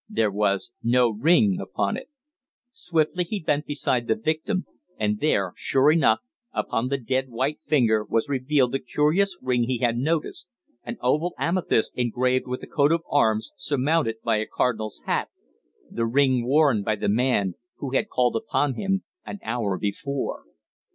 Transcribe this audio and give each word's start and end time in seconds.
There 0.09 0.31
was 0.31 0.71
no 0.81 1.11
ring 1.11 1.59
upon 1.61 1.95
it. 1.95 2.09
Swiftly 2.71 3.23
he 3.23 3.39
bent 3.39 3.67
beside 3.67 4.07
the 4.07 4.15
victim, 4.15 4.65
and 4.97 5.19
there, 5.19 5.53
sure 5.55 5.91
enough, 5.91 6.21
upon 6.51 6.87
the 6.87 6.97
dead 6.97 7.29
white 7.29 7.59
finger 7.67 8.03
was 8.03 8.27
revealed 8.27 8.71
the 8.71 8.79
curious 8.79 9.37
ring 9.43 9.65
he 9.65 9.77
had 9.77 9.99
noticed 9.99 10.49
an 10.83 10.97
oval 11.01 11.35
amethyst 11.37 11.91
engraved 11.95 12.47
with 12.47 12.63
a 12.63 12.67
coat 12.67 12.91
of 12.91 13.03
arms 13.11 13.51
surmounted 13.57 14.15
by 14.23 14.37
a 14.37 14.47
cardinal's 14.47 15.03
hat 15.05 15.29
the 15.91 16.07
ring 16.07 16.47
worn 16.47 16.81
by 16.81 16.95
the 16.95 17.07
man 17.07 17.53
who 17.75 17.91
had 17.91 18.09
called 18.09 18.35
upon 18.35 18.73
him 18.73 19.03
an 19.23 19.37
hour 19.43 19.77
before! 19.77 20.45